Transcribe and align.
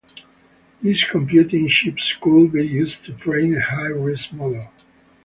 These 0.81 1.03
computing 1.03 1.67
chips 1.67 2.15
could 2.19 2.53
be 2.53 2.65
used 2.65 3.05
to 3.05 3.13
train 3.13 3.55
a 3.55 3.61
high-risk 3.61 4.33
model. 4.33 4.67